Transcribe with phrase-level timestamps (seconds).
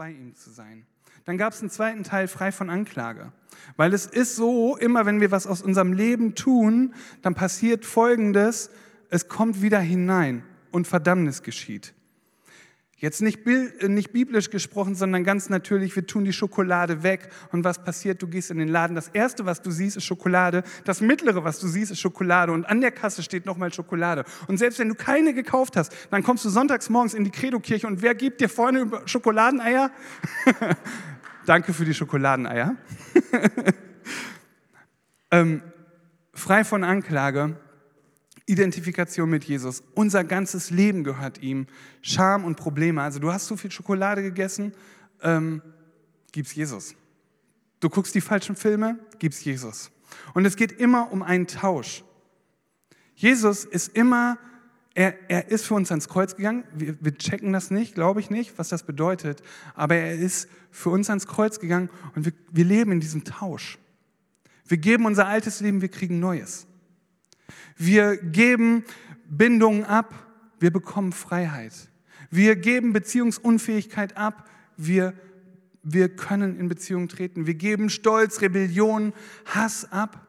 [0.00, 0.86] bei ihm zu sein.
[1.26, 3.32] Dann gab es einen zweiten Teil, frei von Anklage.
[3.76, 8.70] Weil es ist so, immer wenn wir was aus unserem Leben tun, dann passiert Folgendes,
[9.10, 11.92] es kommt wieder hinein und Verdammnis geschieht.
[13.00, 17.30] Jetzt nicht, äh, nicht biblisch gesprochen, sondern ganz natürlich, wir tun die Schokolade weg.
[17.50, 18.20] Und was passiert?
[18.20, 18.94] Du gehst in den Laden.
[18.94, 20.62] Das Erste, was du siehst, ist Schokolade.
[20.84, 22.52] Das Mittlere, was du siehst, ist Schokolade.
[22.52, 24.24] Und an der Kasse steht nochmal Schokolade.
[24.48, 27.86] Und selbst wenn du keine gekauft hast, dann kommst du sonntags morgens in die Credo-Kirche
[27.86, 29.90] und wer gibt dir vorne Schokoladeneier?
[31.46, 32.76] Danke für die Schokoladeneier.
[35.30, 35.62] ähm,
[36.34, 37.56] frei von Anklage
[38.46, 39.82] Identifikation mit Jesus.
[39.94, 41.66] Unser ganzes Leben gehört ihm.
[42.02, 43.02] Scham und Probleme.
[43.02, 44.72] Also du hast so viel Schokolade gegessen,
[45.22, 45.62] ähm,
[46.32, 46.94] gib's Jesus.
[47.80, 49.90] Du guckst die falschen Filme, gib's Jesus.
[50.34, 52.04] Und es geht immer um einen Tausch.
[53.14, 54.38] Jesus ist immer,
[54.94, 56.64] er, er ist für uns ans Kreuz gegangen.
[56.74, 59.42] Wir, wir checken das nicht, glaube ich nicht, was das bedeutet.
[59.74, 63.78] Aber er ist für uns ans Kreuz gegangen und wir, wir leben in diesem Tausch.
[64.66, 66.66] Wir geben unser altes Leben, wir kriegen Neues.
[67.76, 68.84] Wir geben
[69.28, 70.14] Bindungen ab,
[70.58, 71.72] wir bekommen Freiheit.
[72.30, 75.14] Wir geben Beziehungsunfähigkeit ab, wir,
[75.82, 77.46] wir können in Beziehung treten.
[77.46, 79.12] Wir geben Stolz, Rebellion,
[79.46, 80.28] Hass ab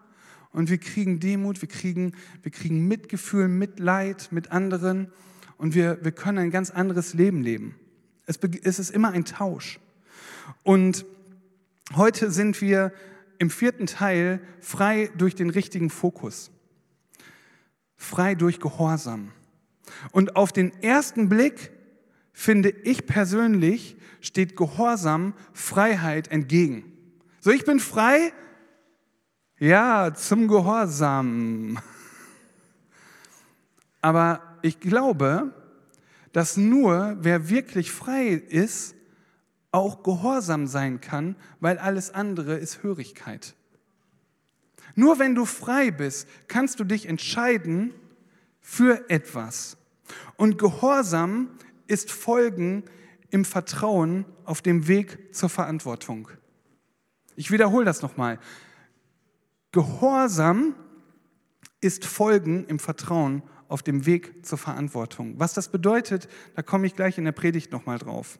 [0.51, 5.11] und wir kriegen Demut, wir kriegen, wir kriegen Mitgefühl, Mitleid mit anderen
[5.57, 7.75] und wir, wir können ein ganz anderes Leben leben.
[8.25, 9.79] Es, es ist immer ein Tausch.
[10.63, 11.05] Und
[11.95, 12.93] heute sind wir
[13.37, 16.51] im vierten Teil frei durch den richtigen Fokus
[18.01, 19.31] frei durch Gehorsam.
[20.11, 21.71] Und auf den ersten Blick,
[22.33, 26.83] finde ich persönlich, steht Gehorsam Freiheit entgegen.
[27.41, 28.33] So, ich bin frei,
[29.59, 31.77] ja, zum Gehorsam.
[34.01, 35.53] Aber ich glaube,
[36.33, 38.95] dass nur wer wirklich frei ist,
[39.71, 43.55] auch gehorsam sein kann, weil alles andere ist Hörigkeit.
[44.95, 47.93] Nur wenn du frei bist, kannst du dich entscheiden
[48.59, 49.77] für etwas.
[50.37, 51.49] Und Gehorsam
[51.87, 52.83] ist Folgen
[53.29, 56.29] im Vertrauen auf dem Weg zur Verantwortung.
[57.35, 58.39] Ich wiederhole das nochmal.
[59.71, 60.75] Gehorsam
[61.79, 65.39] ist Folgen im Vertrauen auf dem Weg zur Verantwortung.
[65.39, 68.37] Was das bedeutet, da komme ich gleich in der Predigt nochmal drauf.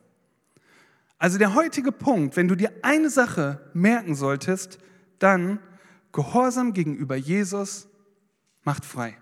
[1.17, 4.79] Also der heutige Punkt, wenn du dir eine Sache merken solltest,
[5.19, 5.59] dann
[6.11, 7.87] Gehorsam gegenüber Jesus
[8.63, 9.17] macht frei.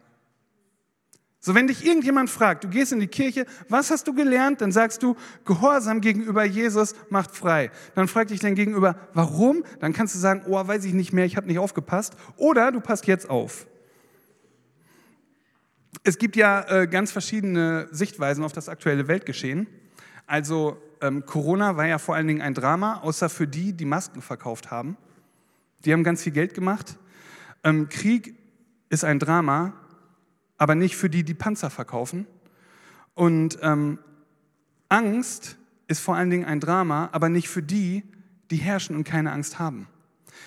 [1.42, 4.60] So, wenn dich irgendjemand fragt, du gehst in die Kirche, was hast du gelernt?
[4.60, 7.72] Dann sagst du, Gehorsam gegenüber Jesus macht frei.
[7.96, 9.64] Dann fragt dich dein Gegenüber, warum?
[9.80, 12.18] Dann kannst du sagen, oh, weiß ich nicht mehr, ich habe nicht aufgepasst.
[12.36, 13.68] Oder du passt jetzt auf.
[16.04, 19.68] Es gibt ja äh, ganz verschiedene Sichtweisen auf das aktuelle Weltgeschehen.
[20.28, 24.22] Also ähm, Corona war ja vor allen Dingen ein Drama, außer für die, die Masken
[24.22, 24.98] verkauft haben.
[25.86, 26.98] Die haben ganz viel Geld gemacht.
[27.64, 28.36] Ähm, Krieg
[28.90, 29.74] ist ein Drama,
[30.58, 32.28] aber nicht für die, die Panzer verkaufen.
[33.14, 34.00] Und ähm,
[34.90, 35.58] Angst
[35.88, 38.04] ist vor allen Dingen ein Drama, aber nicht für die,
[38.52, 39.88] die herrschen und keine Angst haben.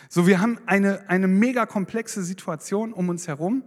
[0.09, 3.63] So, wir haben eine, eine mega komplexe Situation um uns herum.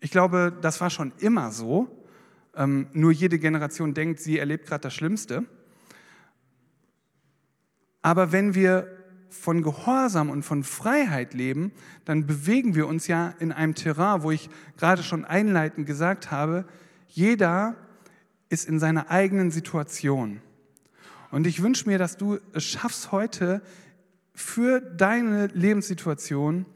[0.00, 1.88] Ich glaube, das war schon immer so.
[2.54, 5.44] Ähm, nur jede Generation denkt, sie erlebt gerade das Schlimmste.
[8.02, 8.95] Aber wenn wir
[9.28, 11.72] von Gehorsam und von Freiheit leben,
[12.04, 16.64] dann bewegen wir uns ja in einem Terrain, wo ich gerade schon einleitend gesagt habe,
[17.08, 17.76] jeder
[18.48, 20.40] ist in seiner eigenen Situation.
[21.30, 23.62] Und ich wünsche mir, dass du es schaffst, heute
[24.34, 26.66] für deine Lebenssituation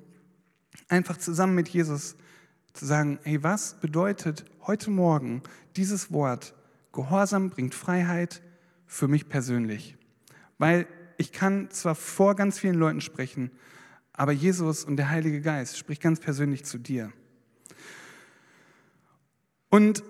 [0.89, 2.17] einfach zusammen mit Jesus
[2.73, 5.43] zu sagen, hey, was bedeutet heute Morgen
[5.77, 6.55] dieses Wort,
[6.93, 8.43] Gehorsam bringt Freiheit
[8.87, 9.97] für mich persönlich?
[10.59, 10.87] Weil
[11.21, 13.51] ich kann zwar vor ganz vielen Leuten sprechen,
[14.15, 17.13] aber Jesus und der Heilige Geist spricht ganz persönlich zu dir.
[19.69, 20.03] Und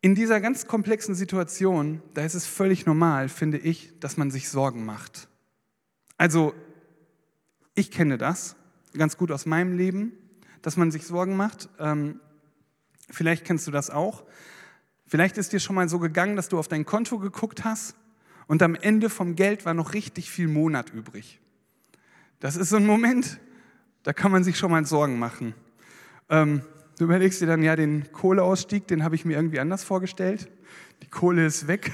[0.00, 4.48] in dieser ganz komplexen Situation, da ist es völlig normal, finde ich, dass man sich
[4.48, 5.28] Sorgen macht.
[6.16, 6.54] Also,
[7.74, 8.56] ich kenne das
[8.96, 10.12] ganz gut aus meinem Leben,
[10.62, 11.68] dass man sich Sorgen macht.
[11.78, 12.20] Ähm,
[13.10, 14.24] vielleicht kennst du das auch.
[15.08, 17.96] Vielleicht ist dir schon mal so gegangen, dass du auf dein Konto geguckt hast
[18.46, 21.40] und am Ende vom Geld war noch richtig viel Monat übrig.
[22.40, 23.40] Das ist so ein Moment,
[24.02, 25.54] da kann man sich schon mal Sorgen machen.
[26.28, 26.60] Ähm,
[26.98, 30.50] du überlegst dir dann, ja, den Kohleausstieg, den habe ich mir irgendwie anders vorgestellt.
[31.02, 31.90] Die Kohle ist weg.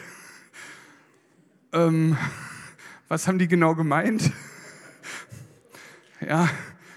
[1.73, 2.17] ähm,
[3.07, 4.33] was haben die genau gemeint?
[6.21, 6.49] ja,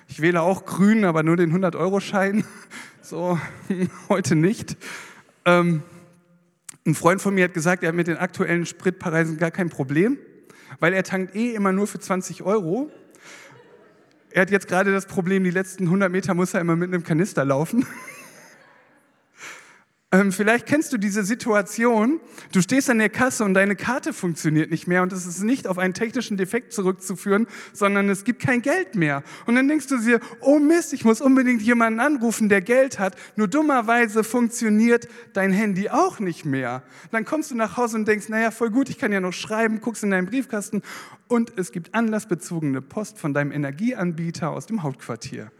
[0.08, 2.44] ich wähle auch grün, aber nur den 100-Euro-Schein.
[3.04, 3.40] So,
[4.10, 4.76] heute nicht.
[5.46, 5.82] Ähm,
[6.88, 10.18] Ein Freund von mir hat gesagt, er hat mit den aktuellen Spritpreisen gar kein Problem,
[10.80, 12.90] weil er tankt eh immer nur für 20 Euro.
[14.30, 17.04] Er hat jetzt gerade das Problem, die letzten 100 Meter muss er immer mit einem
[17.04, 17.86] Kanister laufen.
[20.14, 22.22] Ähm, vielleicht kennst du diese Situation,
[22.54, 25.68] du stehst an der Kasse und deine Karte funktioniert nicht mehr und es ist nicht
[25.68, 29.22] auf einen technischen Defekt zurückzuführen, sondern es gibt kein Geld mehr.
[29.48, 33.18] Und dann denkst du dir, oh Mist, ich muss unbedingt jemanden anrufen, der Geld hat.
[33.36, 36.84] Nur dummerweise funktioniert dein Handy auch nicht mehr.
[37.12, 39.82] Dann kommst du nach Hause und denkst, naja, voll gut, ich kann ja noch schreiben,
[39.82, 40.84] guckst in deinen Briefkasten
[41.28, 45.52] und es gibt anlassbezogene Post von deinem Energieanbieter aus dem Hauptquartier.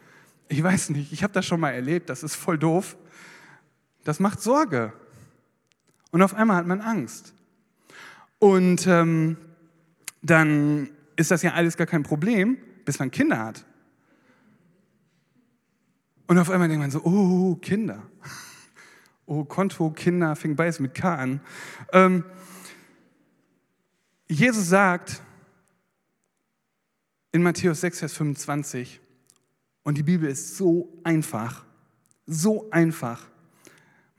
[0.48, 2.96] Ich weiß nicht, ich habe das schon mal erlebt, das ist voll doof.
[4.08, 4.94] Das macht Sorge.
[6.12, 7.34] Und auf einmal hat man Angst.
[8.40, 9.36] Und ähm,
[10.22, 13.66] dann ist das ja alles gar kein Problem, bis man Kinder hat.
[16.26, 18.02] Und auf einmal denkt man so, oh, Kinder.
[19.26, 21.42] Oh, Konto, Kinder, fing beides mit K an.
[21.92, 22.24] Ähm,
[24.30, 25.22] Jesus sagt
[27.34, 29.02] in Matthäus 6, Vers 25,
[29.84, 31.66] und die Bibel ist so einfach,
[32.26, 33.28] so einfach.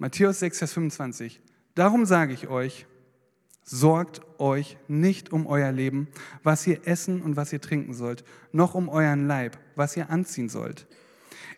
[0.01, 1.41] Matthäus 6, Vers 25.
[1.75, 2.87] Darum sage ich euch,
[3.65, 6.07] sorgt euch nicht um euer Leben,
[6.45, 8.23] was ihr essen und was ihr trinken sollt,
[8.53, 10.87] noch um euren Leib, was ihr anziehen sollt.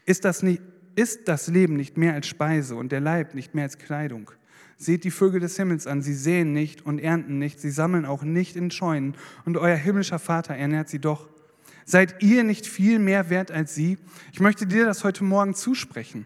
[0.07, 0.63] Ist das, nicht,
[0.97, 4.31] ist das Leben nicht mehr als Speise und der Leib nicht mehr als Kleidung?
[4.79, 8.23] Seht die Vögel des Himmels an, sie säen nicht und ernten nicht, sie sammeln auch
[8.23, 11.29] nicht in Scheunen, und euer himmlischer Vater ernährt sie doch.
[11.85, 13.99] Seid ihr nicht viel mehr wert als sie?
[14.33, 16.25] Ich möchte dir das heute Morgen zusprechen.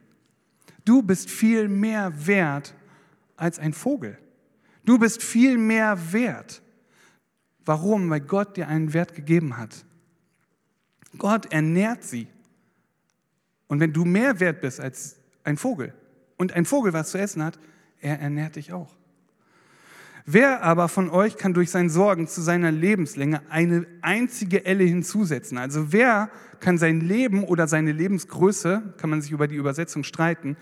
[0.84, 2.74] Du bist viel mehr wert
[3.36, 4.18] als ein Vogel.
[4.84, 6.62] Du bist viel mehr wert.
[7.64, 8.10] Warum?
[8.10, 9.84] Weil Gott dir einen Wert gegeben hat.
[11.16, 12.26] Gott ernährt sie.
[13.66, 15.94] Und wenn du mehr wert bist als ein Vogel
[16.36, 17.58] und ein Vogel was zu essen hat,
[18.00, 18.94] er ernährt dich auch.
[20.26, 25.58] Wer aber von euch kann durch sein Sorgen zu seiner Lebenslänge eine einzige Elle hinzusetzen?
[25.58, 26.30] Also wer
[26.60, 30.56] kann sein Leben oder seine Lebensgröße, kann man sich über die Übersetzung streiten,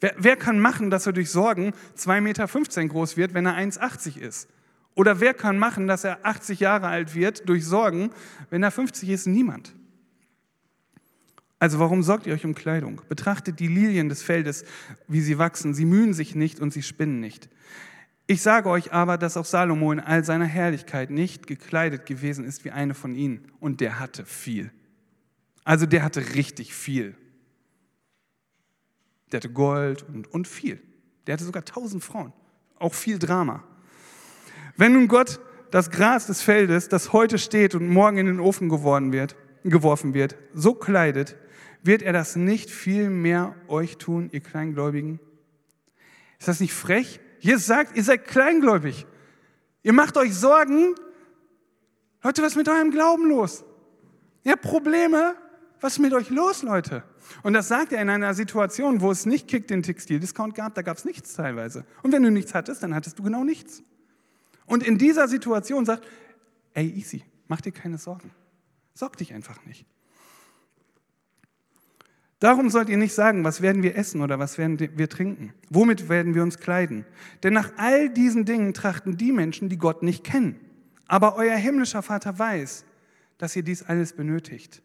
[0.00, 2.46] wer, wer kann machen, dass er durch Sorgen 2,15 Meter
[2.86, 4.48] groß wird, wenn er 1,80 ist?
[4.94, 8.10] Oder wer kann machen, dass er 80 Jahre alt wird durch Sorgen,
[8.50, 9.26] wenn er 50 ist?
[9.26, 9.74] Niemand.
[11.58, 13.00] Also warum sorgt ihr euch um Kleidung?
[13.08, 14.64] Betrachtet die Lilien des Feldes,
[15.08, 15.74] wie sie wachsen.
[15.74, 17.48] Sie mühen sich nicht und sie spinnen nicht.
[18.30, 22.62] Ich sage euch aber, dass auch Salomo in all seiner Herrlichkeit nicht gekleidet gewesen ist
[22.62, 23.50] wie eine von ihnen.
[23.58, 24.70] Und der hatte viel.
[25.64, 27.16] Also der hatte richtig viel.
[29.32, 30.78] Der hatte Gold und, und viel.
[31.26, 32.34] Der hatte sogar tausend Frauen.
[32.78, 33.64] Auch viel Drama.
[34.76, 35.40] Wenn nun Gott
[35.70, 40.12] das Gras des Feldes, das heute steht und morgen in den Ofen geworden wird, geworfen
[40.12, 41.34] wird, so kleidet,
[41.82, 45.18] wird er das nicht viel mehr euch tun, ihr Kleingläubigen?
[46.38, 47.20] Ist das nicht frech?
[47.40, 49.06] Jesus sagt, ihr seid kleingläubig.
[49.82, 50.94] Ihr macht euch Sorgen.
[52.22, 53.64] Leute, was ist mit eurem Glauben los?
[54.44, 55.34] Ihr habt Probleme.
[55.80, 57.04] Was ist mit euch los, Leute?
[57.42, 60.82] Und das sagt er in einer Situation, wo es nicht Kick den Textildiscount gab, da
[60.82, 61.84] gab es nichts teilweise.
[62.02, 63.82] Und wenn du nichts hattest, dann hattest du genau nichts.
[64.66, 66.04] Und in dieser Situation sagt,
[66.74, 68.32] ey, easy, mach dir keine Sorgen.
[68.94, 69.86] Sorg dich einfach nicht.
[72.40, 75.52] Darum sollt ihr nicht sagen, was werden wir essen oder was werden wir trinken?
[75.70, 77.04] Womit werden wir uns kleiden?
[77.42, 80.60] Denn nach all diesen Dingen trachten die Menschen, die Gott nicht kennen.
[81.08, 82.84] Aber euer himmlischer Vater weiß,
[83.38, 84.82] dass ihr dies alles benötigt.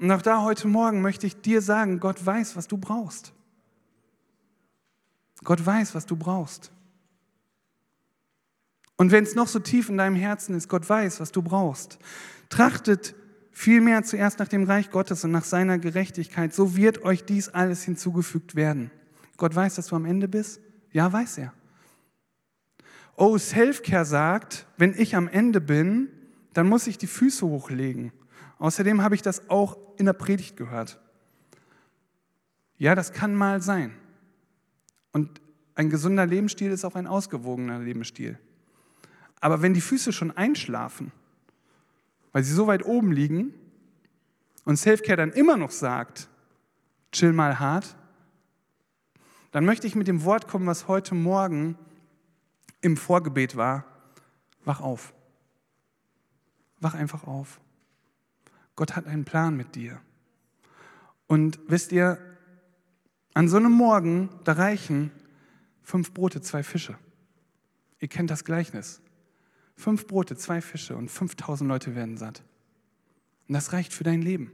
[0.00, 3.32] Und auch da heute Morgen möchte ich dir sagen, Gott weiß, was du brauchst.
[5.44, 6.72] Gott weiß, was du brauchst.
[8.96, 11.98] Und wenn es noch so tief in deinem Herzen ist, Gott weiß, was du brauchst.
[12.48, 13.14] Trachtet
[13.52, 17.82] Vielmehr zuerst nach dem Reich Gottes und nach seiner Gerechtigkeit, so wird euch dies alles
[17.82, 18.90] hinzugefügt werden.
[19.36, 20.60] Gott weiß, dass du am Ende bist?
[20.92, 21.52] Ja, weiß er.
[23.16, 26.08] Oh, Selfcare sagt, wenn ich am Ende bin,
[26.52, 28.12] dann muss ich die Füße hochlegen.
[28.58, 31.00] Außerdem habe ich das auch in der Predigt gehört.
[32.78, 33.92] Ja, das kann mal sein.
[35.12, 35.40] Und
[35.74, 38.38] ein gesunder Lebensstil ist auch ein ausgewogener Lebensstil.
[39.40, 41.12] Aber wenn die Füße schon einschlafen,
[42.32, 43.54] weil sie so weit oben liegen
[44.64, 46.28] und Selfcare dann immer noch sagt,
[47.12, 47.96] chill mal hart,
[49.52, 51.76] dann möchte ich mit dem Wort kommen, was heute Morgen
[52.80, 53.84] im Vorgebet war.
[54.64, 55.12] Wach auf.
[56.78, 57.60] Wach einfach auf.
[58.76, 60.00] Gott hat einen Plan mit dir.
[61.26, 62.18] Und wisst ihr,
[63.34, 65.10] an so einem Morgen, da reichen
[65.82, 66.96] fünf Brote, zwei Fische.
[67.98, 69.00] Ihr kennt das Gleichnis.
[69.80, 72.42] Fünf Brote, zwei Fische und 5000 Leute werden satt.
[73.48, 74.52] Und das reicht für dein Leben.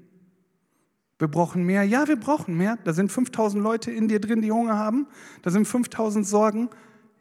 [1.18, 1.82] Wir brauchen mehr.
[1.82, 2.78] Ja, wir brauchen mehr.
[2.84, 5.08] Da sind 5000 Leute in dir drin, die Hunger haben.
[5.42, 6.70] Da sind 5000 Sorgen.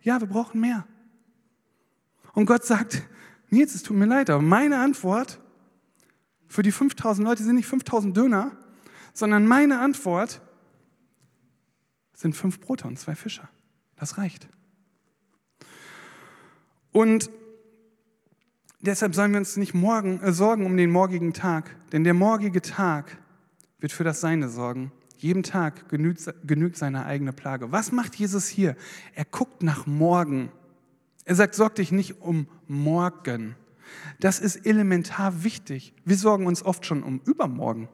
[0.03, 0.85] Ja, wir brauchen mehr.
[2.33, 3.01] Und Gott sagt,
[3.49, 5.39] Nils, es tut mir leid, aber meine Antwort
[6.47, 8.51] für die 5000 Leute sind nicht 5000 Döner,
[9.13, 10.41] sondern meine Antwort
[12.13, 13.47] sind fünf Brote und zwei Fische.
[13.95, 14.47] Das reicht.
[16.91, 17.31] Und
[18.85, 22.61] deshalb sollen wir uns nicht morgen, äh, sorgen um den morgigen Tag, denn der morgige
[22.61, 23.17] Tag
[23.79, 24.91] wird für das Seine sorgen.
[25.17, 27.71] Jeden Tag genügt, genügt seine eigene Plage.
[27.71, 28.75] Was macht Jesus hier?
[29.13, 30.51] Er guckt nach morgen.
[31.23, 33.55] Er sagt, sorg dich nicht um morgen.
[34.19, 35.93] Das ist elementar wichtig.
[36.03, 37.87] Wir sorgen uns oft schon um übermorgen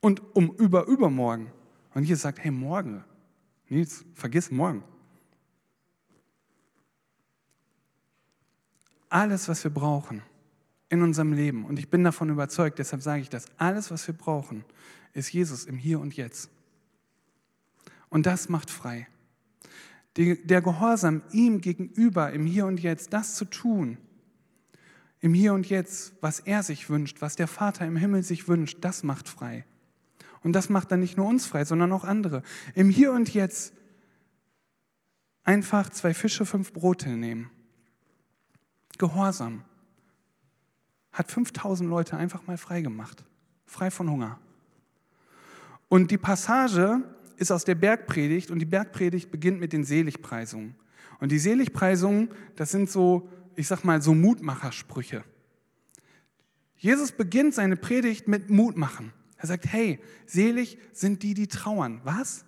[0.00, 1.48] und um überübermorgen.
[1.94, 3.04] Und Jesus sagt, hey, morgen.
[3.68, 4.82] Nils, vergiss morgen.
[9.08, 10.22] Alles, was wir brauchen
[10.88, 14.14] in unserem Leben, und ich bin davon überzeugt, deshalb sage ich das, alles, was wir
[14.14, 14.64] brauchen,
[15.12, 16.50] ist Jesus im Hier und Jetzt.
[18.08, 19.08] Und das macht frei.
[20.16, 23.98] Der Gehorsam ihm gegenüber im Hier und Jetzt, das zu tun,
[25.20, 28.78] im Hier und Jetzt, was er sich wünscht, was der Vater im Himmel sich wünscht,
[28.80, 29.64] das macht frei.
[30.42, 32.42] Und das macht dann nicht nur uns frei, sondern auch andere.
[32.74, 33.74] Im Hier und Jetzt
[35.42, 37.50] einfach zwei Fische, fünf Brote nehmen.
[38.98, 39.64] Gehorsam
[41.12, 43.24] hat 5000 Leute einfach mal frei gemacht,
[43.64, 44.38] frei von Hunger.
[45.88, 47.02] Und die Passage
[47.36, 50.74] ist aus der Bergpredigt und die Bergpredigt beginnt mit den Seligpreisungen.
[51.20, 55.24] Und die Seligpreisungen, das sind so, ich sag mal, so Mutmachersprüche.
[56.76, 59.12] Jesus beginnt seine Predigt mit Mutmachen.
[59.38, 62.00] Er sagt, hey, selig sind die, die trauern.
[62.04, 62.44] Was?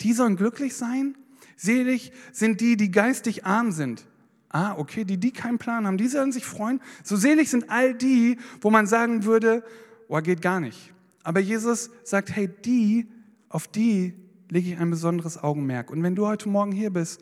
[0.00, 1.16] Die sollen glücklich sein?
[1.56, 4.06] Selig sind die, die geistig arm sind.
[4.50, 6.80] Ah, okay, die, die keinen Plan haben, die sollen sich freuen.
[7.04, 9.64] So selig sind all die, wo man sagen würde,
[10.08, 10.92] oh, geht gar nicht.
[11.22, 13.08] Aber Jesus sagt, hey, die,
[13.48, 14.14] auf die
[14.48, 15.90] lege ich ein besonderes Augenmerk.
[15.90, 17.20] Und wenn du heute Morgen hier bist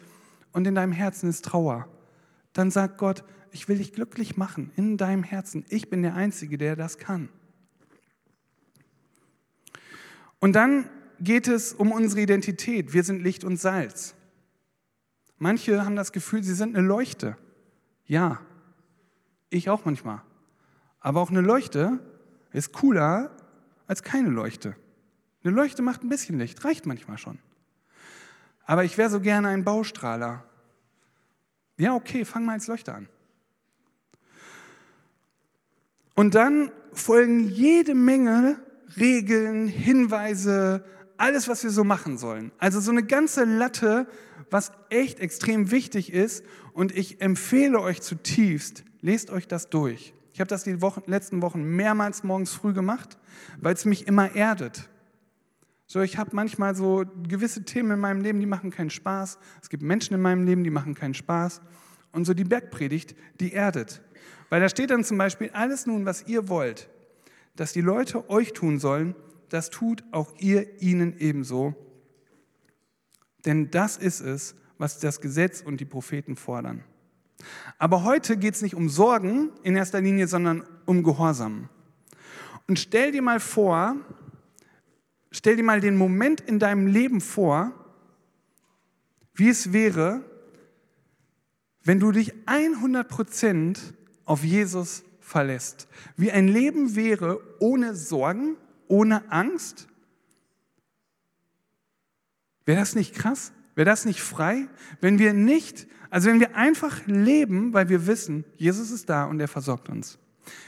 [0.52, 1.87] und in deinem Herzen ist Trauer,
[2.54, 5.64] dann sagt Gott, ich will dich glücklich machen in deinem Herzen.
[5.68, 7.28] Ich bin der Einzige, der das kann.
[10.40, 10.88] Und dann
[11.20, 12.94] geht es um unsere Identität.
[12.94, 14.14] Wir sind Licht und Salz.
[15.38, 17.37] Manche haben das Gefühl, sie sind eine Leuchte.
[18.07, 18.40] Ja,
[19.50, 20.23] ich auch manchmal.
[21.00, 22.00] Aber auch eine Leuchte
[22.52, 23.30] ist cooler
[23.87, 24.76] als keine Leuchte.
[25.45, 27.38] Eine Leuchte macht ein bisschen Licht, reicht manchmal schon.
[28.64, 30.45] Aber ich wäre so gerne ein Baustrahler.
[31.76, 33.09] Ja, okay, fang mal als Leuchte an.
[36.14, 38.61] Und dann folgen jede Menge
[38.97, 40.85] Regeln, Hinweise,
[41.16, 42.50] alles, was wir so machen sollen.
[42.59, 44.09] Also so eine ganze Latte,
[44.50, 46.45] was echt extrem wichtig ist.
[46.73, 50.14] Und ich empfehle euch zutiefst, lest euch das durch.
[50.33, 53.19] Ich habe das die Wochen, letzten Wochen mehrmals morgens früh gemacht,
[53.61, 54.88] weil es mich immer erdet.
[55.87, 59.38] So, ich habe manchmal so gewisse Themen in meinem Leben, die machen keinen Spaß.
[59.62, 61.62] Es gibt Menschen in meinem Leben, die machen keinen Spaß.
[62.12, 64.02] Und so die Bergpredigt, die erdet.
[64.50, 66.88] Weil da steht dann zum Beispiel, alles nun, was ihr wollt,
[67.57, 69.14] dass die Leute euch tun sollen,
[69.49, 71.75] das tut auch ihr ihnen ebenso.
[73.45, 76.85] Denn das ist es, was das Gesetz und die Propheten fordern.
[77.78, 81.68] Aber heute geht es nicht um Sorgen in erster Linie, sondern um Gehorsam.
[82.66, 83.97] Und stell dir mal vor,
[85.30, 87.73] stell dir mal den Moment in deinem Leben vor,
[89.35, 90.25] wie es wäre,
[91.85, 93.78] wenn du dich 100%
[94.25, 95.88] auf Jesus verlässt.
[96.16, 98.57] Wie ein Leben wäre ohne Sorgen,
[98.88, 99.88] ohne Angst.
[102.69, 103.55] Wäre das nicht krass?
[103.77, 104.69] Wäre das nicht frei?
[105.01, 109.41] Wenn wir nicht, also wenn wir einfach leben, weil wir wissen, Jesus ist da und
[109.41, 110.19] er versorgt uns.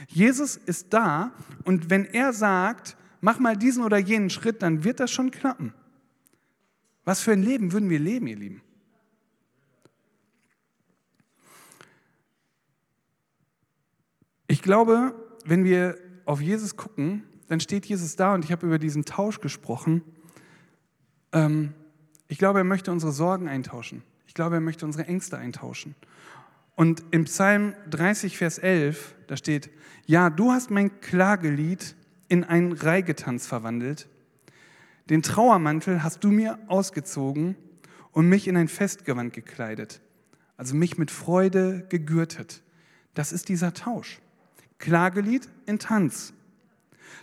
[0.08, 4.98] Jesus ist da und wenn er sagt, mach mal diesen oder jenen Schritt, dann wird
[4.98, 5.74] das schon klappen.
[7.04, 8.62] Was für ein Leben würden wir leben, ihr Lieben?
[14.46, 15.14] Ich glaube,
[15.44, 19.42] wenn wir auf Jesus gucken, dann steht Jesus da und ich habe über diesen Tausch
[19.42, 20.00] gesprochen.
[21.32, 21.74] Ähm,
[22.30, 24.04] ich glaube, er möchte unsere Sorgen eintauschen.
[24.28, 25.96] Ich glaube, er möchte unsere Ängste eintauschen.
[26.76, 29.68] Und im Psalm 30, Vers 11, da steht,
[30.06, 31.96] ja, du hast mein Klagelied
[32.28, 34.08] in einen Reigetanz verwandelt.
[35.10, 37.56] Den Trauermantel hast du mir ausgezogen
[38.12, 40.00] und mich in ein Festgewand gekleidet.
[40.56, 42.62] Also mich mit Freude gegürtet.
[43.14, 44.20] Das ist dieser Tausch.
[44.78, 46.32] Klagelied in Tanz.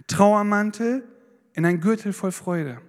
[0.07, 1.07] Trauermantel
[1.53, 2.81] in ein Gürtel voll Freude.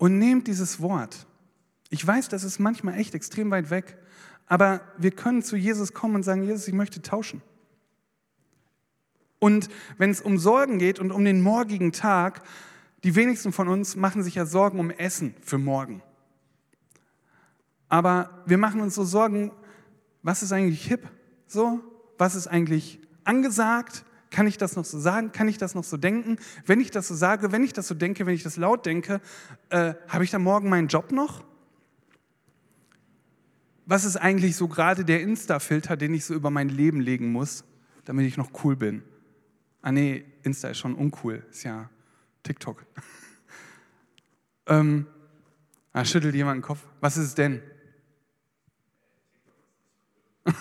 [0.00, 1.26] Und nehmt dieses Wort.
[1.90, 3.98] Ich weiß, das ist manchmal echt extrem weit weg,
[4.46, 7.42] aber wir können zu Jesus kommen und sagen, Jesus, ich möchte tauschen.
[9.38, 12.40] Und wenn es um Sorgen geht und um den morgigen Tag,
[13.04, 16.02] die wenigsten von uns machen sich ja Sorgen um Essen für morgen.
[17.90, 19.52] Aber wir machen uns so Sorgen,
[20.22, 21.06] was ist eigentlich hip?
[21.46, 21.80] So,
[22.16, 24.06] was ist eigentlich angesagt?
[24.30, 25.32] Kann ich das noch so sagen?
[25.32, 26.36] Kann ich das noch so denken?
[26.64, 29.20] Wenn ich das so sage, wenn ich das so denke, wenn ich das laut denke,
[29.70, 31.44] äh, habe ich dann morgen meinen Job noch?
[33.86, 37.64] Was ist eigentlich so gerade der Insta-Filter, den ich so über mein Leben legen muss,
[38.04, 39.02] damit ich noch cool bin?
[39.82, 41.90] Ah nee, Insta ist schon uncool, ist ja
[42.44, 42.86] TikTok.
[44.66, 45.06] ähm,
[45.92, 46.86] da schüttelt jemand den Kopf.
[47.00, 47.62] Was ist es denn?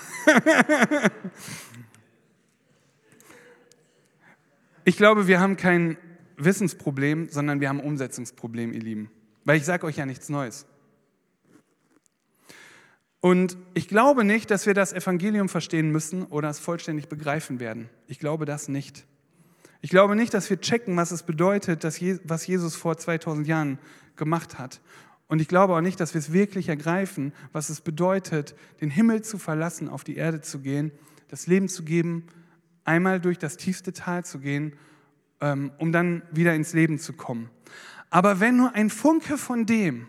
[4.90, 5.98] ich glaube, wir haben kein
[6.38, 9.12] Wissensproblem, sondern wir haben ein Umsetzungsproblem, ihr Lieben.
[9.46, 10.66] Weil ich sage euch ja nichts Neues.
[13.20, 17.88] Und ich glaube nicht, dass wir das Evangelium verstehen müssen oder es vollständig begreifen werden.
[18.08, 19.06] Ich glaube das nicht.
[19.82, 21.84] Ich glaube nicht, dass wir checken, was es bedeutet,
[22.24, 23.78] was Jesus vor 2000 Jahren
[24.16, 24.82] gemacht hat.
[25.28, 29.22] Und ich glaube auch nicht, dass wir es wirklich ergreifen, was es bedeutet, den Himmel
[29.22, 30.92] zu verlassen, auf die Erde zu gehen,
[31.28, 32.26] das Leben zu geben,
[32.90, 34.74] einmal durch das tiefste Tal zu gehen,
[35.42, 37.50] ähm, um dann wieder ins Leben zu kommen.
[38.10, 40.08] Aber wenn nur ein Funke von dem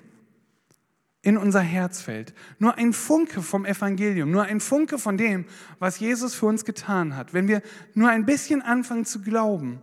[1.23, 5.45] in unser Herz fällt, nur ein Funke vom Evangelium, nur ein Funke von dem,
[5.79, 7.61] was Jesus für uns getan hat, wenn wir
[7.93, 9.83] nur ein bisschen anfangen zu glauben,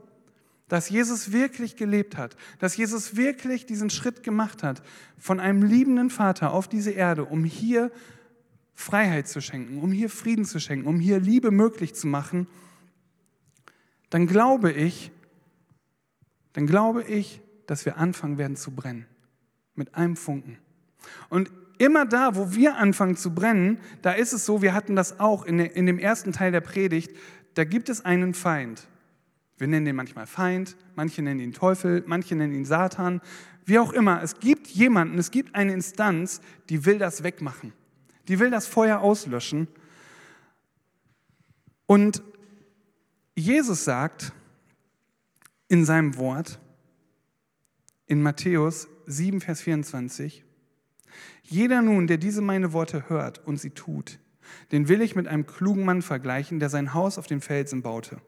[0.68, 4.82] dass Jesus wirklich gelebt hat, dass Jesus wirklich diesen Schritt gemacht hat
[5.20, 7.92] von einem liebenden Vater auf diese Erde, um hier
[8.74, 12.48] Freiheit zu schenken, um hier Frieden zu schenken, um hier Liebe möglich zu machen,
[14.10, 15.12] dann glaube ich,
[16.54, 19.06] dann glaube ich, dass wir anfangen werden zu brennen
[19.76, 20.58] mit einem Funken.
[21.30, 25.20] Und immer da, wo wir anfangen zu brennen, da ist es so, wir hatten das
[25.20, 27.16] auch in, dem ersten Teil der Predigt,
[27.54, 28.88] da gibt es einen Feind.
[29.58, 33.22] Wir nennen den manchmal Feind, manche nennen ihn Teufel, manche nennen ihn Satan,
[33.66, 34.22] wie auch immer.
[34.22, 37.74] Es gibt jemanden, es gibt eine Instanz, die will das wegmachen.
[38.28, 39.68] Die will das Feuer auslöschen.
[41.86, 42.22] Und
[43.40, 44.34] Jesus sagt
[45.68, 46.58] in seinem Wort,
[48.08, 50.44] in Matthäus 7, Vers 24,
[51.44, 54.18] jeder nun, der diese meine Worte hört und sie tut,
[54.72, 58.20] den will ich mit einem klugen Mann vergleichen, der sein Haus auf den Felsen baute.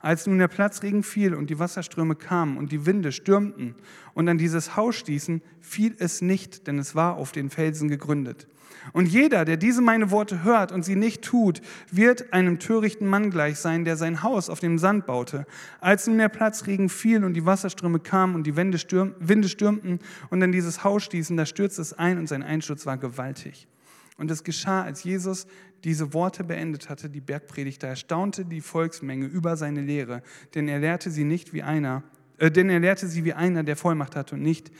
[0.00, 3.74] Als nun der Platzregen fiel und die Wasserströme kamen und die Winde stürmten
[4.14, 8.48] und an dieses Haus stießen, fiel es nicht, denn es war auf den Felsen gegründet.
[8.92, 13.30] Und jeder, der diese meine Worte hört und sie nicht tut, wird einem törichten Mann
[13.30, 15.46] gleich sein, der sein Haus auf dem Sand baute.
[15.80, 19.98] Als nun der Platzregen fiel und die Wasserströme kamen und die Winde, stürm, Winde stürmten
[20.30, 23.68] und an dieses Haus stießen, da stürzte es ein und sein Einsturz war gewaltig.
[24.16, 25.46] Und es geschah, als Jesus
[25.84, 30.22] diese Worte beendet hatte, die Bergpredigt, da erstaunte die Volksmenge über seine Lehre,
[30.54, 32.02] denn er lehrte sie nicht wie einer,
[32.38, 34.72] äh, denn er lehrte sie wie einer, der Vollmacht hatte und nicht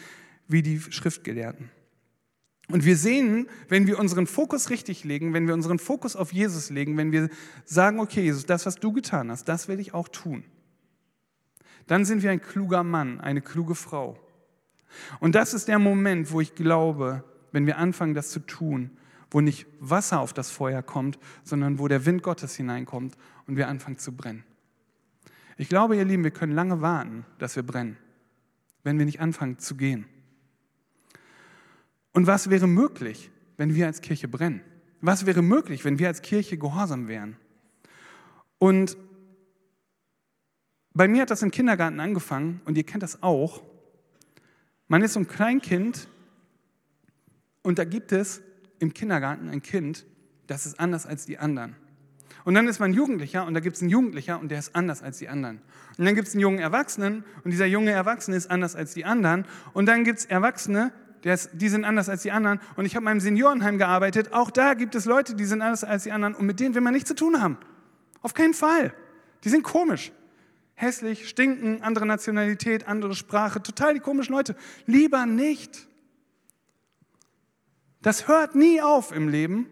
[0.48, 1.70] wie die Schriftgelehrten.
[2.70, 6.68] Und wir sehen, wenn wir unseren Fokus richtig legen, wenn wir unseren Fokus auf Jesus
[6.68, 7.30] legen, wenn wir
[7.64, 10.44] sagen, okay, Jesus, das, was du getan hast, das will ich auch tun,
[11.86, 14.18] dann sind wir ein kluger Mann, eine kluge Frau.
[15.20, 18.90] Und das ist der Moment, wo ich glaube, wenn wir anfangen, das zu tun,
[19.30, 23.68] wo nicht Wasser auf das Feuer kommt, sondern wo der Wind Gottes hineinkommt und wir
[23.68, 24.44] anfangen zu brennen.
[25.56, 27.96] Ich glaube, ihr Lieben, wir können lange warten, dass wir brennen,
[28.84, 30.06] wenn wir nicht anfangen zu gehen.
[32.18, 34.60] Und was wäre möglich, wenn wir als Kirche brennen?
[35.00, 37.36] Was wäre möglich, wenn wir als Kirche gehorsam wären?
[38.58, 38.96] Und
[40.92, 43.62] bei mir hat das im Kindergarten angefangen und ihr kennt das auch.
[44.88, 46.08] Man ist so ein Kleinkind
[47.62, 48.42] und da gibt es
[48.80, 50.04] im Kindergarten ein Kind,
[50.48, 51.76] das ist anders als die anderen.
[52.44, 55.04] Und dann ist man Jugendlicher und da gibt es einen Jugendlicher und der ist anders
[55.04, 55.62] als die anderen.
[55.96, 59.04] Und dann gibt es einen jungen Erwachsenen und dieser junge Erwachsene ist anders als die
[59.04, 59.44] anderen.
[59.72, 60.90] Und dann gibt es Erwachsene,
[61.34, 62.60] ist, die sind anders als die anderen.
[62.76, 64.32] Und ich habe in meinem Seniorenheim gearbeitet.
[64.32, 66.82] Auch da gibt es Leute, die sind anders als die anderen und mit denen will
[66.82, 67.58] man nichts zu tun haben.
[68.22, 68.92] Auf keinen Fall.
[69.44, 70.12] Die sind komisch.
[70.74, 74.54] Hässlich, stinken, andere Nationalität, andere Sprache, total die komischen Leute.
[74.86, 75.88] Lieber nicht.
[78.02, 79.66] Das hört nie auf im Leben.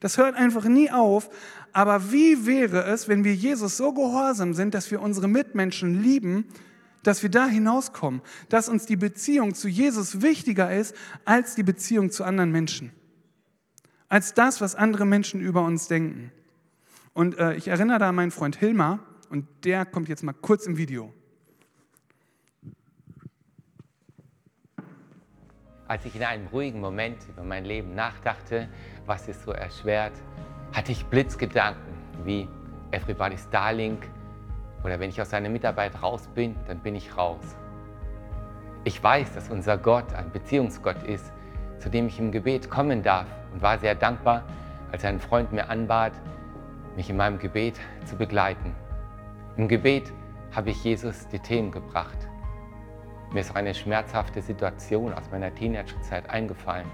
[0.00, 1.30] Das hört einfach nie auf.
[1.72, 6.46] Aber wie wäre es, wenn wir Jesus so gehorsam sind, dass wir unsere Mitmenschen lieben,
[7.06, 12.10] dass wir da hinauskommen, dass uns die Beziehung zu Jesus wichtiger ist als die Beziehung
[12.10, 12.92] zu anderen Menschen,
[14.08, 16.32] als das, was andere Menschen über uns denken.
[17.14, 18.98] Und äh, ich erinnere da an meinen Freund Hilmar
[19.30, 21.12] und der kommt jetzt mal kurz im Video.
[25.88, 28.68] Als ich in einem ruhigen Moment über mein Leben nachdachte,
[29.06, 30.14] was es so erschwert,
[30.72, 32.48] hatte ich Blitzgedanken wie
[32.90, 33.98] Everybody's Darling,
[34.86, 37.56] oder wenn ich aus seiner Mitarbeit raus bin, dann bin ich raus.
[38.84, 41.32] Ich weiß, dass unser Gott ein Beziehungsgott ist,
[41.80, 44.44] zu dem ich im Gebet kommen darf und war sehr dankbar,
[44.92, 46.12] als ein Freund mir anbat,
[46.94, 48.76] mich in meinem Gebet zu begleiten.
[49.56, 50.12] Im Gebet
[50.54, 52.28] habe ich Jesus die Themen gebracht.
[53.32, 56.86] Mir ist auch eine schmerzhafte Situation aus meiner Teenagerzeit eingefallen.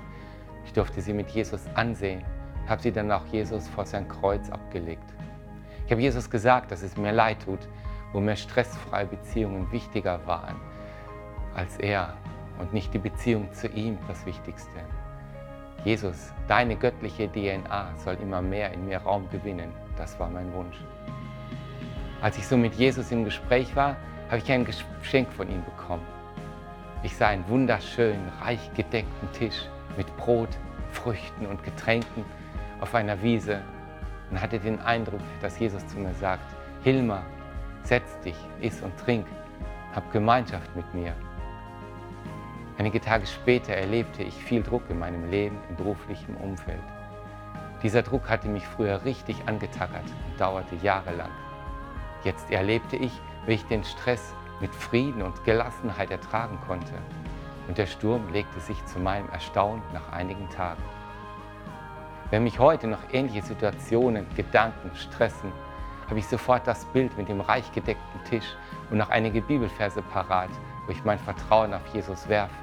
[0.64, 2.24] Ich durfte sie mit Jesus ansehen,
[2.66, 5.12] habe sie dann auch Jesus vor sein Kreuz abgelegt.
[5.86, 7.60] Ich habe Jesus gesagt, dass es mir leid tut,
[8.12, 10.56] wo mir stressfreie Beziehungen wichtiger waren
[11.54, 12.14] als er
[12.58, 14.80] und nicht die Beziehung zu ihm das Wichtigste.
[15.84, 19.72] Jesus, deine göttliche DNA soll immer mehr in mir Raum gewinnen.
[19.96, 20.76] Das war mein Wunsch.
[22.20, 23.96] Als ich so mit Jesus im Gespräch war,
[24.28, 26.06] habe ich ein Geschenk von ihm bekommen.
[27.02, 29.66] Ich sah einen wunderschönen, reich gedeckten Tisch
[29.96, 30.50] mit Brot,
[30.92, 32.24] Früchten und Getränken
[32.80, 33.60] auf einer Wiese
[34.32, 37.22] und hatte den Eindruck, dass Jesus zu mir sagt, Hilma,
[37.82, 39.26] setz dich, iss und trink,
[39.94, 41.12] hab Gemeinschaft mit mir.
[42.78, 46.80] Einige Tage später erlebte ich viel Druck in meinem Leben, im beruflichen Umfeld.
[47.82, 51.30] Dieser Druck hatte mich früher richtig angetackert und dauerte jahrelang.
[52.24, 53.12] Jetzt erlebte ich,
[53.46, 56.94] wie ich den Stress mit Frieden und Gelassenheit ertragen konnte.
[57.68, 60.82] Und der Sturm legte sich zu meinem Erstaunen nach einigen Tagen.
[62.32, 65.52] Wenn mich heute noch ähnliche Situationen, Gedanken stressen,
[66.08, 68.56] habe ich sofort das Bild mit dem reich gedeckten Tisch
[68.90, 70.48] und noch einige Bibelverse parat,
[70.86, 72.54] wo ich mein Vertrauen auf Jesus werfe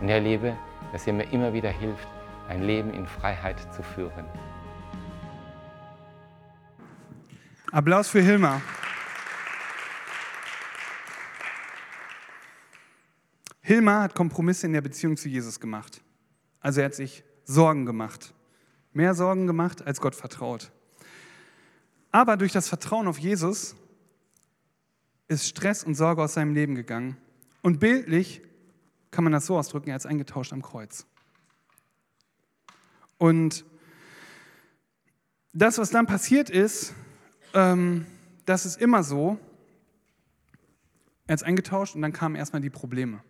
[0.00, 0.56] und erlebe,
[0.92, 2.08] dass er mir immer wieder hilft,
[2.48, 4.24] ein Leben in Freiheit zu führen.
[7.70, 8.62] Applaus für Hilmar.
[13.60, 16.00] Hilmar hat Kompromisse in der Beziehung zu Jesus gemacht.
[16.60, 18.32] Also er hat sich Sorgen gemacht.
[18.92, 20.70] Mehr Sorgen gemacht, als Gott vertraut.
[22.10, 23.74] Aber durch das Vertrauen auf Jesus
[25.28, 27.16] ist Stress und Sorge aus seinem Leben gegangen.
[27.62, 28.42] Und bildlich
[29.10, 31.06] kann man das so ausdrücken, er es eingetauscht am Kreuz.
[33.18, 33.64] Und
[35.52, 36.94] das, was dann passiert ist,
[37.54, 38.06] ähm,
[38.44, 39.38] das ist immer so.
[41.26, 43.22] Er es eingetauscht und dann kamen erstmal die Probleme.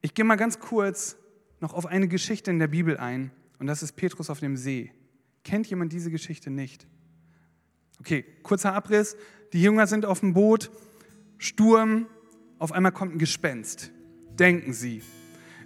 [0.00, 1.16] Ich gehe mal ganz kurz
[1.60, 3.30] noch auf eine Geschichte in der Bibel ein
[3.60, 4.90] und das ist Petrus auf dem See.
[5.44, 6.88] Kennt jemand diese Geschichte nicht?
[8.00, 9.16] Okay, kurzer Abriss.
[9.52, 10.70] Die Jünger sind auf dem Boot,
[11.36, 12.06] Sturm,
[12.58, 13.92] auf einmal kommt ein Gespenst.
[14.38, 15.02] Denken sie.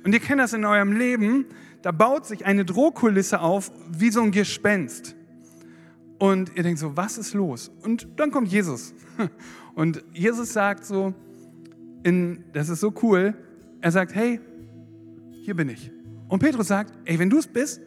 [0.04, 1.46] Und ihr kennt das in eurem Leben,
[1.82, 5.14] da baut sich eine Drohkulisse auf wie so ein Gespenst.
[6.18, 7.70] Und ihr denkt so, was ist los?
[7.82, 8.92] Und dann kommt Jesus.
[9.74, 11.14] Und Jesus sagt so,
[12.02, 13.34] in, das ist so cool,
[13.80, 14.40] er sagt, hey,
[15.44, 15.90] hier bin ich.
[16.34, 17.80] Und Petrus sagt, ey, wenn du es bist,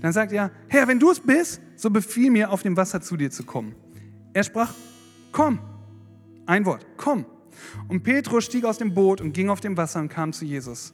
[0.00, 3.16] dann sagt er, Herr, wenn du es bist, so befiehl mir, auf dem Wasser zu
[3.16, 3.76] dir zu kommen.
[4.32, 4.74] Er sprach,
[5.30, 5.60] komm.
[6.44, 7.24] Ein Wort, komm.
[7.86, 10.92] Und Petrus stieg aus dem Boot und ging auf dem Wasser und kam zu Jesus.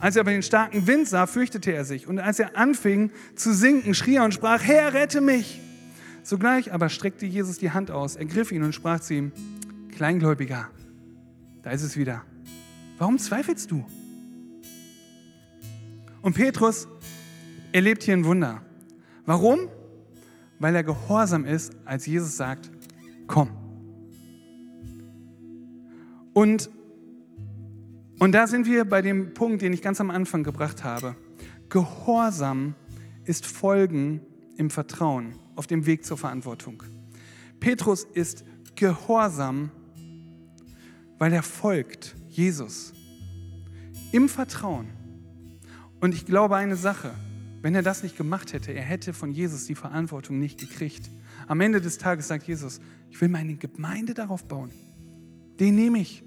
[0.00, 2.08] Als er aber den starken Wind sah, fürchtete er sich.
[2.08, 5.60] Und als er anfing zu sinken, schrie er und sprach, Herr, rette mich.
[6.24, 9.30] Sogleich aber streckte Jesus die Hand aus, ergriff ihn und sprach zu ihm,
[9.94, 10.68] Kleingläubiger,
[11.62, 12.24] da ist es wieder.
[12.98, 13.84] Warum zweifelst du?
[16.22, 16.88] Und Petrus
[17.72, 18.62] erlebt hier ein Wunder.
[19.24, 19.68] Warum?
[20.58, 22.70] Weil er gehorsam ist, als Jesus sagt,
[23.26, 23.50] komm.
[26.32, 26.70] Und,
[28.18, 31.14] und da sind wir bei dem Punkt, den ich ganz am Anfang gebracht habe.
[31.68, 32.74] Gehorsam
[33.24, 34.20] ist Folgen
[34.56, 36.82] im Vertrauen auf dem Weg zur Verantwortung.
[37.60, 39.70] Petrus ist gehorsam,
[41.18, 42.92] weil er folgt Jesus
[44.12, 44.97] im Vertrauen.
[46.00, 47.12] Und ich glaube eine Sache,
[47.60, 51.10] wenn er das nicht gemacht hätte, er hätte von Jesus die Verantwortung nicht gekriegt.
[51.48, 52.80] Am Ende des Tages sagt Jesus,
[53.10, 54.70] ich will meine Gemeinde darauf bauen.
[55.58, 56.22] Den nehme ich.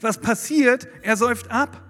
[0.00, 0.86] Was passiert?
[1.02, 1.82] Er säuft ab.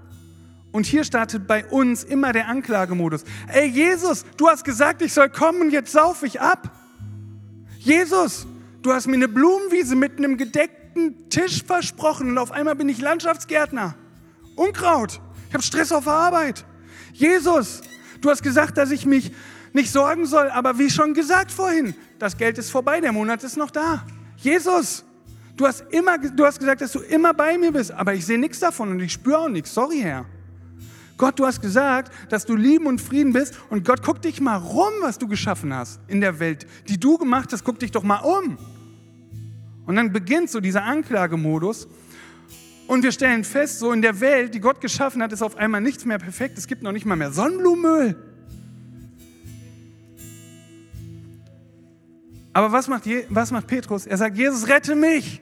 [0.72, 3.24] Und hier startet bei uns immer der Anklagemodus.
[3.48, 6.76] Ey Jesus, du hast gesagt, ich soll kommen und jetzt sauf ich ab.
[7.78, 8.46] Jesus,
[8.82, 13.00] du hast mir eine Blumenwiese mit einem gedeckten Tisch versprochen und auf einmal bin ich
[13.00, 13.96] Landschaftsgärtner.
[14.54, 15.20] Unkraut.
[15.50, 16.64] Ich habe Stress auf Arbeit.
[17.12, 17.80] Jesus,
[18.20, 19.32] du hast gesagt, dass ich mich
[19.72, 23.56] nicht sorgen soll, aber wie schon gesagt vorhin, das Geld ist vorbei, der Monat ist
[23.56, 24.06] noch da.
[24.36, 25.04] Jesus,
[25.56, 28.38] du hast, immer, du hast gesagt, dass du immer bei mir bist, aber ich sehe
[28.38, 29.74] nichts davon und ich spüre auch nichts.
[29.74, 30.24] Sorry, Herr.
[31.18, 34.54] Gott, du hast gesagt, dass du Lieben und Frieden bist und Gott, guck dich mal
[34.54, 38.04] rum, was du geschaffen hast in der Welt, die du gemacht hast, guck dich doch
[38.04, 38.56] mal um.
[39.84, 41.88] Und dann beginnt so dieser Anklagemodus
[42.90, 45.80] und wir stellen fest, so in der Welt, die Gott geschaffen hat, ist auf einmal
[45.80, 46.58] nichts mehr perfekt.
[46.58, 48.16] Es gibt noch nicht mal mehr Sonnenblumenöl.
[52.52, 54.06] Aber was macht, was macht Petrus?
[54.08, 55.40] Er sagt, Jesus, rette mich.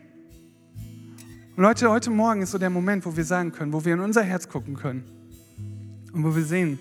[1.56, 4.00] Und Leute, heute Morgen ist so der Moment, wo wir sagen können, wo wir in
[4.00, 5.04] unser Herz gucken können.
[6.12, 6.78] Und wo wir sehen,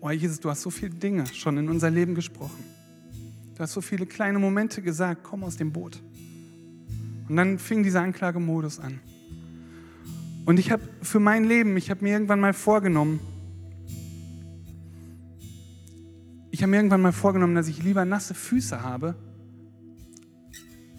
[0.00, 2.62] oh Jesus, du hast so viele Dinge schon in unser Leben gesprochen.
[3.56, 6.00] Du hast so viele kleine Momente gesagt, komm aus dem Boot.
[7.28, 9.00] Und dann fing dieser Anklagemodus an.
[10.44, 13.20] Und ich habe für mein Leben, ich habe mir irgendwann mal vorgenommen,
[16.50, 19.14] ich habe mir irgendwann mal vorgenommen, dass ich lieber nasse Füße habe,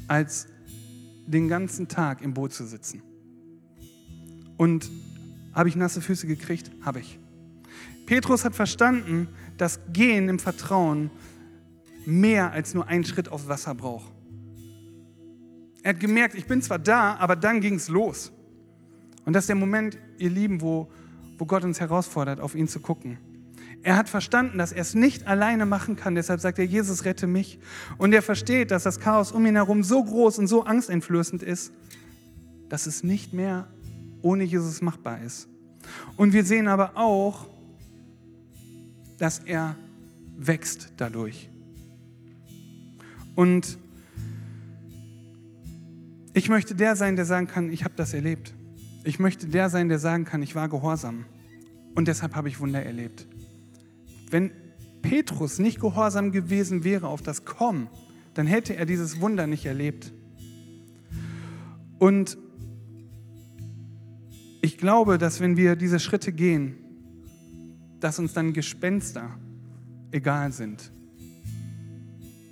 [0.08, 0.47] als
[1.27, 3.01] den ganzen Tag im Boot zu sitzen.
[4.58, 4.89] Und
[5.53, 6.71] habe ich nasse Füße gekriegt?
[6.82, 7.19] Habe ich.
[8.06, 9.27] Petrus hat verstanden,
[9.58, 11.12] dass Gehen im Vertrauen
[12.06, 14.12] mehr als nur einen Schritt aufs Wasser braucht.
[15.84, 18.32] Er hat gemerkt, ich bin zwar da, aber dann ging es los.
[19.25, 20.89] Und das ist der Moment, ihr Lieben, wo,
[21.38, 23.17] wo Gott uns herausfordert, auf ihn zu gucken.
[23.83, 26.15] Er hat verstanden, dass er es nicht alleine machen kann.
[26.15, 27.59] Deshalb sagt er, Jesus, rette mich.
[27.97, 31.73] Und er versteht, dass das Chaos um ihn herum so groß und so angsteinflößend ist,
[32.69, 33.67] dass es nicht mehr
[34.21, 35.49] ohne Jesus machbar ist.
[36.15, 37.47] Und wir sehen aber auch,
[39.17, 39.75] dass er
[40.38, 41.49] wächst dadurch.
[43.36, 43.77] Und
[46.33, 48.53] ich möchte der sein, der sagen kann, ich habe das erlebt.
[49.04, 51.26] Ich möchte der sein, der sagen kann, ich war gehorsam.
[51.96, 53.28] Und deshalb habe ich Wunder erlebt.
[54.30, 54.52] Wenn
[55.02, 57.89] Petrus nicht gehorsam gewesen wäre auf das Kommen,
[58.34, 60.12] dann hätte er dieses Wunder nicht erlebt.
[62.00, 62.38] Und
[64.62, 66.76] ich glaube, dass wenn wir diese Schritte gehen,
[68.00, 69.38] dass uns dann Gespenster
[70.12, 70.92] egal sind.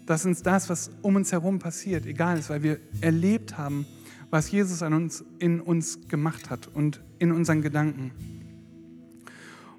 [0.05, 3.85] Dass uns das, was um uns herum passiert, egal ist, weil wir erlebt haben,
[4.31, 8.11] was Jesus an uns, in uns gemacht hat und in unseren Gedanken.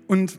[0.06, 0.38] Und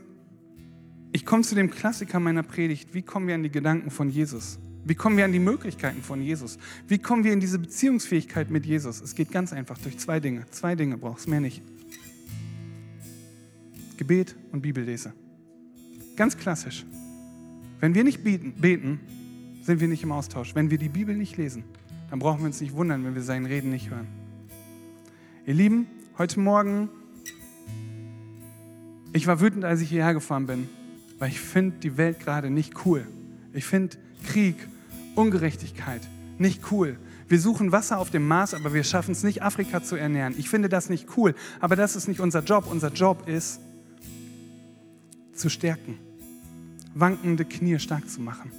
[1.12, 2.94] ich komme zu dem Klassiker meiner Predigt.
[2.94, 4.58] Wie kommen wir an die Gedanken von Jesus?
[4.84, 6.58] Wie kommen wir an die Möglichkeiten von Jesus?
[6.86, 9.00] Wie kommen wir in diese Beziehungsfähigkeit mit Jesus?
[9.00, 10.46] Es geht ganz einfach durch zwei Dinge.
[10.50, 11.62] Zwei Dinge brauchst mehr nicht.
[13.96, 15.12] Gebet und Bibellese.
[16.16, 16.84] Ganz klassisch.
[17.80, 19.00] Wenn wir nicht beten,
[19.62, 20.54] sind wir nicht im Austausch.
[20.54, 21.64] Wenn wir die Bibel nicht lesen,
[22.14, 24.06] dann brauchen wir uns nicht wundern, wenn wir seinen Reden nicht hören.
[25.46, 26.88] Ihr Lieben, heute Morgen,
[29.12, 30.68] ich war wütend, als ich hierher gefahren bin
[31.18, 33.04] weil ich finde die Welt gerade nicht cool.
[33.52, 34.54] Ich finde Krieg,
[35.16, 36.02] Ungerechtigkeit
[36.38, 36.98] nicht cool.
[37.26, 40.36] Wir suchen Wasser auf dem Mars, aber wir schaffen es nicht, Afrika zu ernähren.
[40.38, 42.66] Ich finde das nicht cool, aber das ist nicht unser Job.
[42.70, 43.58] Unser Job ist,
[45.32, 45.98] zu stärken,
[46.94, 48.52] wankende Knie stark zu machen.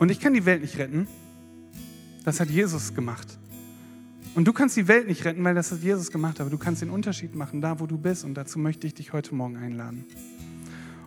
[0.00, 1.06] Und ich kann die Welt nicht retten.
[2.24, 3.38] Das hat Jesus gemacht.
[4.34, 6.80] Und du kannst die Welt nicht retten, weil das hat Jesus gemacht, aber du kannst
[6.80, 8.24] den Unterschied machen, da wo du bist.
[8.24, 10.06] Und dazu möchte ich dich heute Morgen einladen.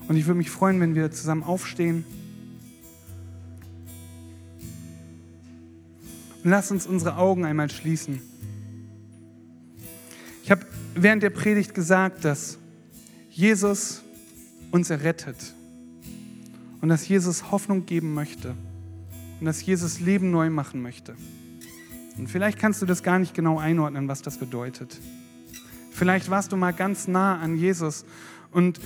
[0.08, 2.06] Und ich würde mich freuen, wenn wir zusammen aufstehen.
[6.44, 8.22] Und lass uns unsere Augen einmal schließen.
[10.44, 12.60] Ich habe während der Predigt gesagt, dass
[13.32, 14.04] Jesus
[14.70, 15.56] uns errettet
[16.82, 18.54] und dass Jesus Hoffnung geben möchte
[19.40, 21.16] und dass Jesus Leben neu machen möchte.
[22.18, 25.00] Und vielleicht kannst du das gar nicht genau einordnen, was das bedeutet.
[25.92, 28.06] Vielleicht warst du mal ganz nah an Jesus
[28.52, 28.80] und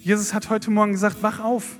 [0.00, 1.76] Jesus hat heute Morgen gesagt, wach auf,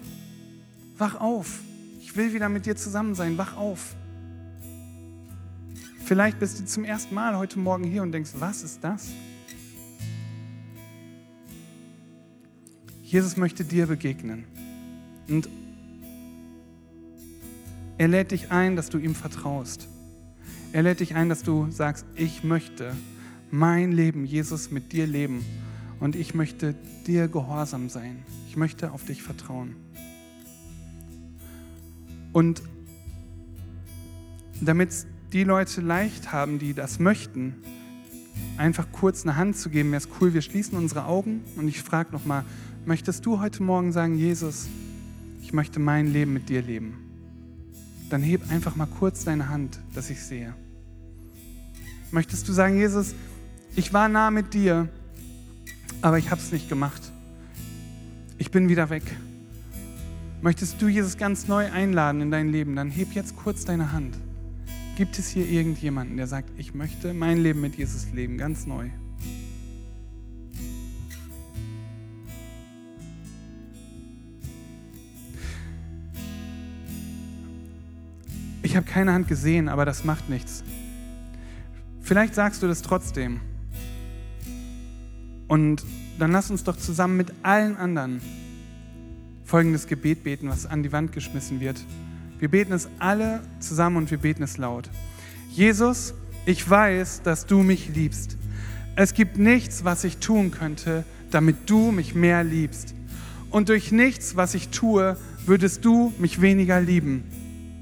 [0.96, 1.60] wach auf.
[2.00, 3.96] Ich will wieder mit dir zusammen sein, wach auf.
[6.04, 9.08] Vielleicht bist du zum ersten Mal heute Morgen hier und denkst, was ist das?
[13.02, 14.44] Jesus möchte dir begegnen.
[15.28, 15.48] Und
[18.02, 19.86] er lädt dich ein, dass du ihm vertraust.
[20.72, 22.96] Er lädt dich ein, dass du sagst, ich möchte
[23.52, 25.44] mein Leben, Jesus, mit dir leben.
[26.00, 26.74] Und ich möchte
[27.06, 28.24] dir gehorsam sein.
[28.48, 29.76] Ich möchte auf dich vertrauen.
[32.32, 32.64] Und
[34.60, 37.54] damit es die Leute leicht haben, die das möchten,
[38.56, 40.34] einfach kurz eine Hand zu geben, wäre es cool.
[40.34, 42.44] Wir schließen unsere Augen und ich frage nochmal,
[42.84, 44.66] möchtest du heute Morgen sagen, Jesus,
[45.40, 47.11] ich möchte mein Leben mit dir leben?
[48.12, 50.52] Dann heb einfach mal kurz deine Hand, dass ich sehe.
[52.10, 53.14] Möchtest du sagen, Jesus,
[53.74, 54.90] ich war nah mit dir,
[56.02, 57.00] aber ich habe es nicht gemacht.
[58.36, 59.04] Ich bin wieder weg.
[60.42, 64.14] Möchtest du Jesus ganz neu einladen in dein Leben, dann heb jetzt kurz deine Hand.
[64.98, 68.90] Gibt es hier irgendjemanden, der sagt, ich möchte mein Leben mit Jesus leben, ganz neu?
[78.72, 80.64] Ich habe keine Hand gesehen, aber das macht nichts.
[82.00, 83.42] Vielleicht sagst du das trotzdem.
[85.46, 85.84] Und
[86.18, 88.22] dann lass uns doch zusammen mit allen anderen
[89.44, 91.84] folgendes Gebet beten, was an die Wand geschmissen wird.
[92.38, 94.88] Wir beten es alle zusammen und wir beten es laut.
[95.50, 96.14] Jesus,
[96.46, 98.38] ich weiß, dass du mich liebst.
[98.96, 102.94] Es gibt nichts, was ich tun könnte, damit du mich mehr liebst.
[103.50, 107.41] Und durch nichts, was ich tue, würdest du mich weniger lieben.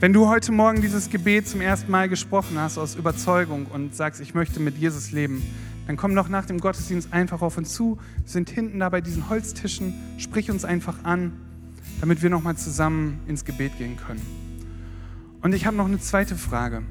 [0.00, 4.20] Wenn du heute Morgen dieses Gebet zum ersten Mal gesprochen hast aus Überzeugung und sagst,
[4.20, 5.42] ich möchte mit Jesus leben,
[5.88, 7.98] dann komm doch nach dem Gottesdienst einfach auf uns zu.
[8.22, 9.94] Wir sind hinten da bei diesen Holztischen.
[10.16, 11.32] Sprich uns einfach an,
[12.00, 14.22] damit wir nochmal zusammen ins Gebet gehen können.
[15.42, 16.82] Und ich habe noch eine zweite Frage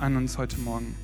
[0.00, 0.96] an uns heute Morgen.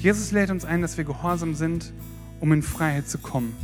[0.00, 1.92] Jesus lädt uns ein, dass wir gehorsam sind,
[2.38, 3.56] um in Freiheit zu kommen.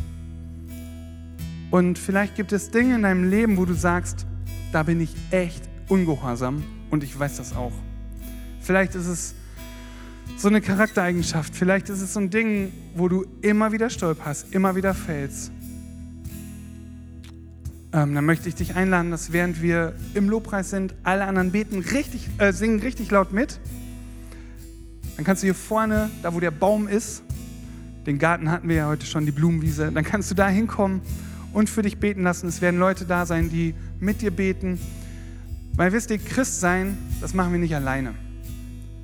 [1.70, 4.26] Und vielleicht gibt es Dinge in deinem Leben, wo du sagst,
[4.72, 7.72] da bin ich echt ungehorsam und ich weiß das auch.
[8.60, 9.34] Vielleicht ist es
[10.36, 14.76] so eine Charaktereigenschaft, vielleicht ist es so ein Ding, wo du immer wieder stolperst, immer
[14.76, 15.50] wieder fällst.
[17.92, 21.80] Ähm, dann möchte ich dich einladen, dass während wir im Lobpreis sind, alle anderen beten
[21.80, 23.58] richtig, äh, singen richtig laut mit.
[25.16, 27.24] Dann kannst du hier vorne, da wo der Baum ist,
[28.06, 31.02] den Garten hatten wir ja heute schon, die Blumenwiese, dann kannst du da hinkommen
[31.52, 32.48] und für dich beten lassen.
[32.48, 34.78] Es werden Leute da sein, die mit dir beten.
[35.74, 38.14] Weil wisst ihr, Christ sein, das machen wir nicht alleine.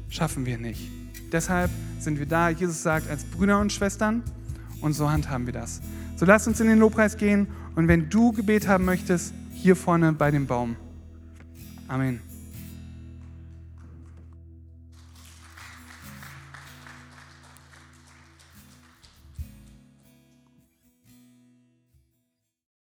[0.09, 0.91] Schaffen wir nicht.
[1.33, 4.23] Deshalb sind wir da, Jesus sagt, als Brüder und Schwestern
[4.81, 5.81] und so handhaben wir das.
[6.17, 10.13] So lass uns in den Lobpreis gehen und wenn du Gebet haben möchtest, hier vorne
[10.13, 10.77] bei dem Baum.
[11.89, 12.21] Amen.